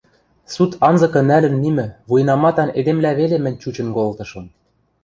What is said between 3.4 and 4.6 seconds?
мӹнь чучын колтышым.